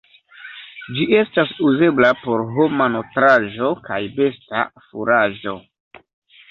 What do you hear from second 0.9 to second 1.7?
Ĝi estas